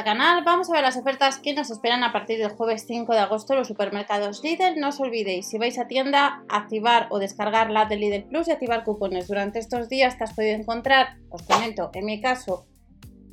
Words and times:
canal, 0.00 0.42
vamos 0.42 0.70
a 0.70 0.72
ver 0.72 0.82
las 0.82 0.96
ofertas 0.96 1.38
que 1.38 1.52
nos 1.52 1.70
esperan 1.70 2.02
a 2.02 2.12
partir 2.12 2.38
del 2.38 2.52
jueves 2.52 2.86
5 2.86 3.12
de 3.12 3.18
agosto 3.18 3.52
en 3.52 3.58
los 3.58 3.68
supermercados 3.68 4.42
Lidl. 4.42 4.80
No 4.80 4.88
os 4.88 4.98
olvidéis, 5.00 5.50
si 5.50 5.58
vais 5.58 5.78
a 5.78 5.86
tienda, 5.86 6.44
activar 6.48 7.08
o 7.10 7.18
descargar 7.18 7.70
la 7.70 7.84
de 7.84 7.96
Lidl 7.96 8.24
Plus 8.24 8.48
y 8.48 8.52
activar 8.52 8.84
cupones. 8.84 9.28
Durante 9.28 9.58
estos 9.58 9.90
días 9.90 10.16
te 10.16 10.24
has 10.24 10.32
podido 10.32 10.54
encontrar, 10.54 11.18
os 11.28 11.42
comento, 11.42 11.90
en 11.92 12.06
mi 12.06 12.22
caso, 12.22 12.66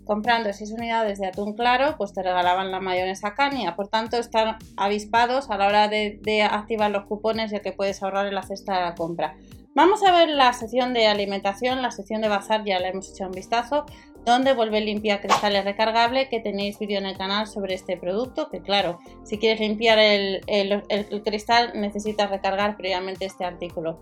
comprando 0.03 0.51
6 0.51 0.73
unidades 0.73 1.19
de 1.19 1.27
atún 1.27 1.53
claro, 1.53 1.95
pues 1.97 2.11
te 2.11 2.21
regalaban 2.21 2.71
la 2.71 2.81
mayonesa 2.81 3.35
Cania. 3.35 3.77
Por 3.77 3.87
tanto, 3.87 4.17
están 4.17 4.57
avispados 4.75 5.49
a 5.49 5.57
la 5.57 5.65
hora 5.65 5.87
de, 5.87 6.19
activar 6.43 6.91
los 6.91 7.05
cupones 7.05 7.51
ya 7.51 7.61
que 7.61 7.71
puedes 7.71 8.03
ahorrar 8.03 8.27
en 8.27 8.35
la 8.35 8.43
cesta 8.43 8.73
de 8.73 8.81
la 8.81 8.95
compra. 8.95 9.37
Vamos 9.75 10.03
a 10.03 10.11
ver 10.11 10.27
la 10.27 10.51
sección 10.51 10.93
de 10.93 11.07
alimentación, 11.07 11.81
la 11.81 11.91
sección 11.91 12.21
de 12.21 12.27
bazar 12.27 12.65
ya 12.65 12.81
la 12.81 12.89
hemos 12.89 13.11
hecho 13.11 13.27
un 13.27 13.31
vistazo, 13.31 13.85
donde 14.25 14.53
vuelve 14.53 14.81
limpia 14.81 15.21
cristales 15.21 15.63
recargable, 15.65 16.29
que 16.29 16.39
tenéis 16.39 16.79
vídeo 16.79 16.99
en 16.99 17.05
el 17.05 17.17
canal 17.17 17.47
sobre 17.47 17.75
este 17.75 17.97
producto, 17.97 18.49
que 18.49 18.61
claro, 18.61 18.99
si 19.23 19.37
quieres 19.37 19.59
limpiar 19.59 19.99
el, 19.99 20.41
cristal 21.23 21.71
necesitas 21.75 22.29
recargar 22.29 22.77
previamente 22.77 23.25
este 23.25 23.45
artículo. 23.45 24.01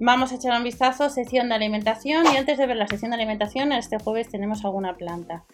Vamos 0.00 0.30
a 0.30 0.36
echar 0.36 0.56
un 0.56 0.62
vistazo, 0.62 1.10
sección 1.10 1.48
de 1.48 1.56
alimentación, 1.56 2.24
y 2.32 2.36
antes 2.36 2.56
de 2.56 2.66
ver 2.66 2.76
la 2.76 2.86
sección 2.86 3.10
de 3.10 3.16
alimentación, 3.16 3.72
este 3.72 3.98
jueves 3.98 4.28
tenemos 4.28 4.64
alguna 4.64 4.96
planta. 4.96 5.44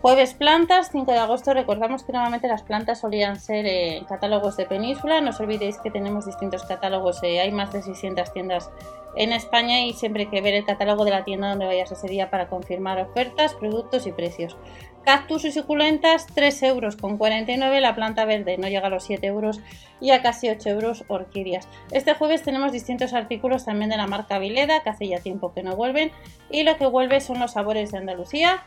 Jueves 0.00 0.32
plantas, 0.32 0.90
5 0.92 1.10
de 1.10 1.18
agosto. 1.18 1.52
Recordamos 1.54 2.04
que 2.04 2.12
normalmente 2.12 2.46
las 2.46 2.62
plantas 2.62 3.00
solían 3.00 3.40
ser 3.40 3.66
eh, 3.66 4.04
catálogos 4.08 4.56
de 4.56 4.64
península. 4.64 5.20
No 5.20 5.30
os 5.30 5.40
olvidéis 5.40 5.78
que 5.78 5.90
tenemos 5.90 6.24
distintos 6.24 6.62
catálogos. 6.64 7.20
Eh, 7.24 7.40
hay 7.40 7.50
más 7.50 7.72
de 7.72 7.82
600 7.82 8.32
tiendas 8.32 8.70
en 9.16 9.32
España 9.32 9.80
y 9.80 9.94
siempre 9.94 10.22
hay 10.22 10.28
que 10.28 10.40
ver 10.40 10.54
el 10.54 10.64
catálogo 10.64 11.04
de 11.04 11.10
la 11.10 11.24
tienda 11.24 11.48
donde 11.48 11.66
vayas 11.66 11.90
ese 11.90 12.06
día 12.06 12.30
para 12.30 12.48
confirmar 12.48 13.00
ofertas, 13.00 13.54
productos 13.54 14.06
y 14.06 14.12
precios. 14.12 14.56
Cactus 15.04 15.44
y 15.44 15.50
suculentas, 15.50 16.26
3 16.32 16.62
euros 16.62 16.94
con 16.94 17.18
49. 17.18 17.80
La 17.80 17.96
planta 17.96 18.24
verde 18.24 18.56
no 18.56 18.68
llega 18.68 18.86
a 18.86 18.90
los 18.90 19.02
7 19.02 19.26
euros 19.26 19.60
y 20.00 20.12
a 20.12 20.22
casi 20.22 20.48
8 20.48 20.68
euros 20.68 21.04
orquídeas. 21.08 21.68
Este 21.90 22.14
jueves 22.14 22.44
tenemos 22.44 22.70
distintos 22.70 23.14
artículos 23.14 23.64
también 23.64 23.90
de 23.90 23.96
la 23.96 24.06
marca 24.06 24.38
Vileda, 24.38 24.80
que 24.84 24.90
hace 24.90 25.08
ya 25.08 25.18
tiempo 25.18 25.52
que 25.52 25.64
no 25.64 25.74
vuelven. 25.74 26.12
Y 26.50 26.62
lo 26.62 26.76
que 26.76 26.86
vuelve 26.86 27.20
son 27.20 27.40
los 27.40 27.52
sabores 27.52 27.90
de 27.90 27.98
Andalucía 27.98 28.64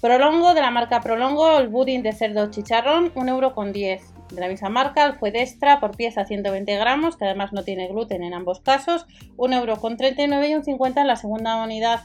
Prolongo 0.00 0.54
de 0.54 0.60
la 0.60 0.70
marca 0.70 1.00
Prolongo, 1.00 1.58
el 1.58 1.68
budín 1.68 2.02
de 2.02 2.12
cerdo 2.12 2.50
chicharrón, 2.50 3.12
1,10€. 3.14 4.00
De 4.28 4.40
la 4.40 4.48
misma 4.48 4.68
marca, 4.68 5.04
el 5.04 5.14
fue 5.14 5.30
extra 5.30 5.80
por 5.80 5.96
pieza 5.96 6.24
120 6.24 6.76
gramos, 6.76 7.16
que 7.16 7.24
además 7.24 7.52
no 7.52 7.64
tiene 7.64 7.88
gluten 7.88 8.22
en 8.22 8.32
ambos 8.32 8.60
casos, 8.60 9.06
1,39€ 9.36 10.50
y 10.50 10.54
un 10.54 10.64
50 10.64 11.00
en 11.00 11.06
la 11.06 11.16
segunda 11.16 11.62
unidad 11.62 12.02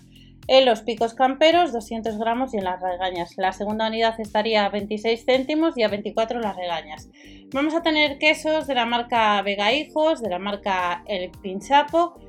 en 0.47 0.65
los 0.65 0.81
picos 0.81 1.13
camperos, 1.13 1.71
200 1.71 2.17
gramos 2.17 2.53
y 2.53 2.57
en 2.57 2.65
las 2.65 2.81
regañas. 2.81 3.33
La 3.37 3.53
segunda 3.53 3.87
unidad 3.87 4.19
estaría 4.19 4.65
a 4.65 4.69
26 4.69 5.23
céntimos 5.25 5.77
y 5.77 5.83
a 5.83 5.87
24 5.87 6.39
las 6.39 6.55
regañas. 6.55 7.09
Vamos 7.53 7.75
a 7.75 7.83
tener 7.83 8.17
quesos 8.17 8.67
de 8.67 8.75
la 8.75 8.85
marca 8.85 9.41
Vega 9.41 9.71
Hijos, 9.71 10.21
de 10.21 10.29
la 10.29 10.39
marca 10.39 11.03
El 11.05 11.29
Pinchapo, 11.29 12.19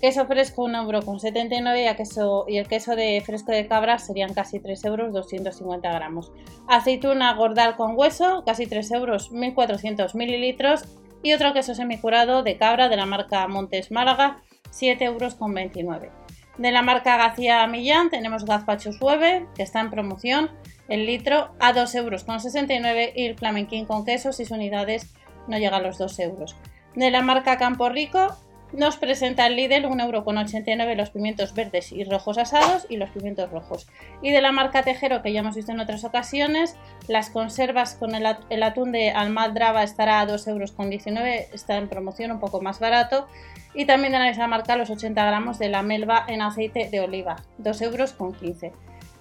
Queso 0.00 0.26
fresco 0.26 0.68
1,79€ 0.68 1.92
y, 1.92 1.96
queso, 1.96 2.44
y 2.46 2.58
el 2.58 2.68
queso 2.68 2.94
de 2.94 3.20
fresco 3.26 3.50
de 3.50 3.66
cabra 3.66 3.98
serían 3.98 4.32
casi 4.32 4.60
3 4.60 4.84
euros 4.84 5.12
250 5.12 5.90
gramos. 5.90 6.30
Aceituna 6.68 7.34
gordal 7.34 7.74
con 7.74 7.98
hueso, 7.98 8.44
casi 8.46 8.66
3 8.66 8.92
euros 8.92 9.32
1400 9.32 10.14
mililitros. 10.14 10.84
Y 11.20 11.32
otro 11.32 11.52
queso 11.52 11.74
semicurado 11.74 12.44
de 12.44 12.56
cabra 12.56 12.88
de 12.88 12.96
la 12.96 13.06
marca 13.06 13.48
Montes 13.48 13.90
Málaga, 13.90 14.40
7 14.70 15.04
euros 15.04 15.34
con 15.34 15.52
29. 15.52 16.12
De 16.58 16.70
la 16.70 16.82
marca 16.82 17.16
García 17.16 17.66
Millán 17.66 18.08
tenemos 18.08 18.44
gazpacho 18.44 18.92
suave, 18.92 19.48
que 19.56 19.64
está 19.64 19.80
en 19.80 19.90
promoción, 19.90 20.50
el 20.88 21.06
litro 21.06 21.50
a 21.58 21.72
2 21.72 21.92
euros 21.96 22.22
con 22.22 22.38
69 22.38 23.14
y 23.16 23.24
el 23.24 23.36
flamenquín 23.36 23.84
con 23.84 24.04
queso, 24.04 24.32
6 24.32 24.52
unidades, 24.52 25.12
no 25.48 25.58
llega 25.58 25.78
a 25.78 25.82
los 25.82 25.98
2 25.98 26.20
euros. 26.20 26.54
De 26.94 27.10
la 27.10 27.22
marca 27.22 27.58
Campo 27.58 27.88
Rico 27.88 28.36
nos 28.72 28.96
presenta 28.96 29.46
el 29.46 29.56
Lidl 29.56 29.86
1,89€ 29.86 30.94
los 30.94 31.10
pimientos 31.10 31.54
verdes 31.54 31.92
y 31.92 32.04
rojos 32.04 32.38
asados 32.38 32.86
y 32.88 32.96
los 32.96 33.10
pimientos 33.10 33.50
rojos. 33.50 33.86
Y 34.22 34.30
de 34.30 34.42
la 34.42 34.52
marca 34.52 34.82
Tejero, 34.82 35.22
que 35.22 35.32
ya 35.32 35.40
hemos 35.40 35.56
visto 35.56 35.72
en 35.72 35.80
otras 35.80 36.04
ocasiones, 36.04 36.76
las 37.06 37.30
conservas 37.30 37.94
con 37.94 38.14
el, 38.14 38.26
atún 38.62 38.92
de 38.92 39.10
almadraba 39.10 39.82
estará 39.82 40.20
a 40.20 40.26
2,19€, 40.26 41.46
está 41.52 41.76
en 41.76 41.88
promoción 41.88 42.30
un 42.30 42.40
poco 42.40 42.60
más 42.60 42.78
barato. 42.78 43.26
Y 43.74 43.86
también 43.86 44.12
de 44.12 44.18
la 44.18 44.28
misma 44.28 44.48
marca 44.48 44.76
los 44.76 44.90
80 44.90 45.24
gramos 45.24 45.58
de 45.58 45.68
la 45.68 45.82
melva 45.82 46.24
en 46.28 46.42
aceite 46.42 46.88
de 46.90 47.00
oliva, 47.00 47.36
2,15€. 47.62 48.72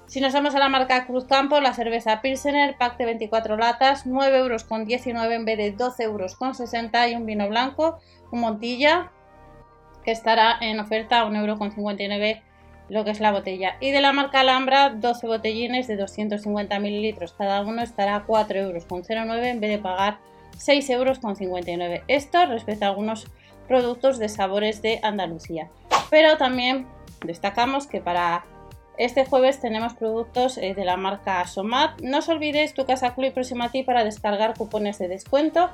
Si 0.08 0.22
nos 0.22 0.32
vamos 0.32 0.56
a 0.56 0.60
la 0.60 0.70
marca 0.70 1.06
Cruz 1.06 1.26
Campo, 1.26 1.60
la 1.60 1.74
cerveza 1.74 2.22
Pilsener, 2.22 2.78
pack 2.78 2.98
de 2.98 3.06
24 3.06 3.58
latas, 3.58 4.06
9,19€ 4.06 5.32
en 5.34 5.44
vez 5.44 5.58
de 5.58 5.76
12,60€ 5.76 7.12
y 7.12 7.16
un 7.16 7.26
vino 7.26 7.50
blanco, 7.50 8.00
un 8.32 8.40
Montilla, 8.40 9.12
que 10.08 10.14
estará 10.14 10.58
en 10.62 10.80
oferta 10.80 11.20
a 11.20 11.26
1,59€ 11.26 12.42
lo 12.88 13.04
que 13.04 13.12
es 13.12 13.20
la 13.20 13.34
botella. 13.34 13.76
Y 13.82 13.92
de 13.92 14.00
la 14.00 14.14
marca 14.14 14.40
Alhambra, 14.40 14.92
12 14.92 15.28
botellines 15.28 15.86
de 15.88 15.98
250 15.98 16.80
mililitros 16.80 17.34
cada 17.34 17.60
uno 17.60 17.82
estará 17.82 18.16
a 18.16 18.26
4,09€ 18.26 19.44
en 19.44 19.60
vez 19.60 19.70
de 19.70 19.80
pagar 19.80 20.20
6,59€. 20.60 22.04
Esto 22.08 22.46
respecto 22.46 22.86
a 22.86 22.88
algunos 22.88 23.28
productos 23.68 24.18
de 24.18 24.30
sabores 24.30 24.82
de 24.82 25.02
Andalucía. 25.04 25.70
Pero 26.10 26.38
también 26.38 26.88
destacamos 27.26 27.86
que 27.86 28.00
para 28.00 28.46
este 28.98 29.26
jueves 29.26 29.60
tenemos 29.60 29.94
productos 29.94 30.58
eh, 30.58 30.74
de 30.74 30.86
la 30.86 30.96
marca 30.96 31.46
Somat. 31.48 32.00
No 32.00 32.20
os 32.20 32.30
olvidéis 32.30 32.74
tu 32.74 32.86
casa 32.86 33.14
Club 33.14 33.34
próxima 33.34 33.66
a 33.66 33.72
ti 33.72 33.84
para 33.84 34.06
descargar 34.06 34.54
cupones 34.54 35.00
de 35.00 35.10
descuento. 35.10 35.70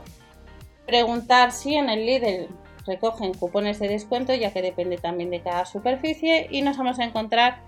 Preguntar 0.88 1.52
si 1.52 1.76
en 1.76 1.92
el 1.92 2.08
Lidl 2.08 2.63
recogen 2.86 3.34
cupones 3.34 3.80
de 3.80 3.88
descuento 3.88 4.34
ya 4.34 4.52
que 4.52 4.62
depende 4.62 4.98
también 4.98 5.30
de 5.30 5.42
cada 5.42 5.66
superficie 5.66 6.48
y 6.50 6.62
nos 6.62 6.78
vamos 6.78 7.00
a 7.00 7.06
encontrar 7.06 7.62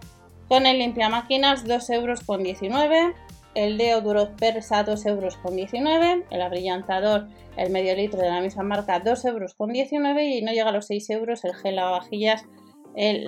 con 0.48 0.66
el 0.66 0.80
limpia 0.80 1.10
máquinas 1.10 1.66
2 1.66 1.90
euros 1.92 2.22
con 2.22 2.44
19 2.44 3.14
el 3.56 3.82
duro 4.04 4.36
persa 4.36 4.84
2 4.84 5.06
euros 5.06 5.38
con 5.38 5.56
19 5.56 6.26
el 6.30 6.42
abrillantador 6.42 7.28
el 7.58 7.72
medio 7.72 7.96
litro 7.96 8.20
de 8.20 8.30
la 8.30 8.42
misma 8.42 8.64
marca 8.64 9.00
2 9.00 9.26
euros 9.26 9.56
con 9.56 9.72
19 9.72 10.26
y 10.26 10.42
no 10.42 10.52
llega 10.52 10.70
a 10.70 10.74
los 10.74 10.88
6 10.88 11.10
euros 11.12 11.46
el 11.46 11.56
gel 11.56 11.78
lavavajillas 11.78 12.46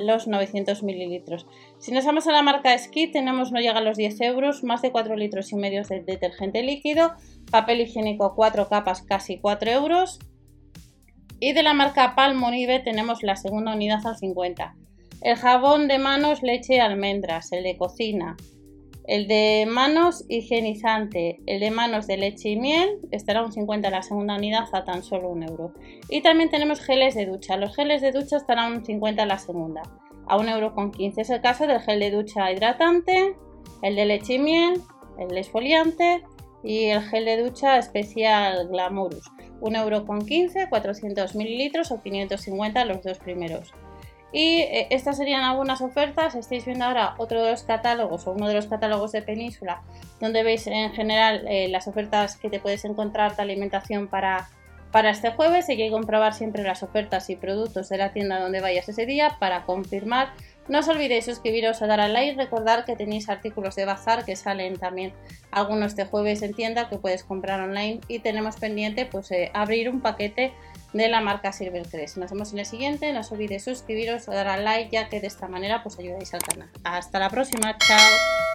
los 0.05 0.27
900 0.27 0.83
mililitros. 0.83 1.45
Si 1.79 1.91
nos 1.91 2.05
vamos 2.05 2.27
a 2.27 2.31
la 2.31 2.41
marca 2.41 2.77
Ski, 2.77 3.11
tenemos 3.11 3.51
no 3.51 3.59
llega 3.59 3.79
a 3.79 3.81
los 3.81 3.97
10 3.97 4.21
euros, 4.21 4.63
más 4.63 4.81
de 4.81 4.91
4 4.91 5.15
litros 5.15 5.51
y 5.51 5.55
medio 5.55 5.83
de 5.83 6.01
detergente 6.01 6.63
líquido, 6.63 7.13
papel 7.51 7.81
higiénico 7.81 8.33
4 8.35 8.69
capas, 8.69 9.01
casi 9.01 9.39
4 9.39 9.71
euros, 9.71 10.19
y 11.39 11.53
de 11.53 11.63
la 11.63 11.73
marca 11.73 12.15
Palmolive 12.15 12.79
tenemos 12.79 13.23
la 13.23 13.35
segunda 13.35 13.73
unidad 13.73 14.05
al 14.05 14.17
50. 14.17 14.75
El 15.21 15.35
jabón 15.35 15.87
de 15.87 15.99
manos 15.99 16.41
leche 16.43 16.79
almendras, 16.79 17.51
el 17.51 17.63
de 17.63 17.77
cocina, 17.77 18.37
el 19.07 19.27
de 19.27 19.65
manos 19.69 20.25
higienizante, 20.27 21.39
el 21.45 21.59
de 21.59 21.71
manos 21.71 22.07
de 22.07 22.17
leche 22.17 22.49
y 22.49 22.57
miel 22.57 22.99
estará 23.11 23.43
un 23.43 23.53
50 23.53 23.89
la 23.89 24.03
segunda 24.03 24.35
unidad 24.35 24.67
a 24.73 24.83
tan 24.83 25.01
solo 25.01 25.29
un 25.29 25.43
euro. 25.43 25.73
Y 26.09 26.21
también 26.21 26.49
tenemos 26.49 26.81
geles 26.81 27.15
de 27.15 27.25
ducha. 27.25 27.55
Los 27.55 27.75
geles 27.75 28.01
de 28.01 28.11
ducha 28.11 28.37
estarán 28.37 28.73
un 28.73 28.85
50 28.85 29.25
la 29.25 29.37
segunda 29.37 29.81
a 30.27 30.37
un 30.37 30.49
euro 30.49 30.73
con 30.73 30.91
15. 30.91 31.21
Es 31.21 31.29
el 31.29 31.41
caso 31.41 31.67
del 31.67 31.79
gel 31.79 31.99
de 31.99 32.11
ducha 32.11 32.51
hidratante, 32.51 33.35
el 33.81 33.95
de 33.95 34.05
leche 34.05 34.33
y 34.33 34.39
miel, 34.39 34.81
el 35.17 35.37
esfoliante 35.37 36.23
y 36.63 36.85
el 36.85 37.01
gel 37.03 37.25
de 37.25 37.43
ducha 37.43 37.77
especial 37.77 38.67
Glamorus. 38.67 39.31
1,15€, 39.61 40.69
400 40.69 41.35
mililitros 41.35 41.91
o 41.91 42.01
550 42.01 42.85
los 42.85 43.03
dos 43.03 43.17
primeros. 43.19 43.73
Y 44.31 44.59
eh, 44.59 44.87
estas 44.89 45.17
serían 45.17 45.43
algunas 45.43 45.81
ofertas. 45.81 46.35
Estáis 46.35 46.65
viendo 46.65 46.85
ahora 46.85 47.15
otro 47.17 47.43
de 47.43 47.51
los 47.51 47.63
catálogos 47.63 48.27
o 48.27 48.31
uno 48.31 48.47
de 48.47 48.53
los 48.53 48.67
catálogos 48.67 49.11
de 49.11 49.21
Península, 49.21 49.81
donde 50.19 50.43
veis 50.43 50.67
en 50.67 50.91
general 50.91 51.45
eh, 51.47 51.69
las 51.69 51.87
ofertas 51.87 52.37
que 52.37 52.49
te 52.49 52.59
puedes 52.59 52.83
encontrar 52.85 53.35
de 53.35 53.41
alimentación 53.41 54.07
para, 54.07 54.49
para 54.91 55.11
este 55.11 55.31
jueves. 55.31 55.69
Hay 55.69 55.77
que 55.77 55.89
comprobar 55.89 56.33
siempre 56.33 56.63
las 56.63 56.83
ofertas 56.83 57.29
y 57.29 57.35
productos 57.35 57.89
de 57.89 57.97
la 57.97 58.11
tienda 58.11 58.39
donde 58.39 58.59
vayas 58.59 58.89
ese 58.89 59.05
día 59.05 59.37
para 59.39 59.63
confirmar 59.63 60.33
no 60.67 60.79
os 60.79 60.87
olvidéis 60.87 61.25
suscribiros 61.25 61.81
o 61.81 61.87
dar 61.87 61.99
al 61.99 62.13
like. 62.13 62.35
Recordar 62.35 62.85
que 62.85 62.95
tenéis 62.95 63.29
artículos 63.29 63.75
de 63.75 63.85
bazar 63.85 64.25
que 64.25 64.35
salen 64.35 64.77
también 64.77 65.13
algunos 65.51 65.95
de 65.95 66.05
jueves 66.05 66.41
en 66.41 66.53
tienda 66.53 66.89
que 66.89 66.97
puedes 66.97 67.23
comprar 67.23 67.61
online. 67.61 68.01
Y 68.07 68.19
tenemos 68.19 68.57
pendiente 68.57 69.05
pues 69.05 69.31
eh, 69.31 69.51
abrir 69.53 69.89
un 69.89 70.01
paquete 70.01 70.53
de 70.93 71.07
la 71.07 71.21
marca 71.21 71.51
Silvercrest. 71.51 72.17
Nos 72.17 72.31
vemos 72.31 72.53
en 72.53 72.59
el 72.59 72.65
siguiente. 72.65 73.11
No 73.13 73.21
os 73.21 73.31
olvidéis 73.31 73.63
suscribiros 73.63 74.27
o 74.27 74.31
dar 74.31 74.47
al 74.47 74.63
like 74.63 74.91
ya 74.91 75.09
que 75.09 75.21
de 75.21 75.27
esta 75.27 75.47
manera 75.47 75.83
pues 75.83 75.99
ayudáis 75.99 76.33
al 76.33 76.41
canal. 76.41 76.69
Hasta 76.83 77.19
la 77.19 77.29
próxima. 77.29 77.77
Chao. 77.77 78.46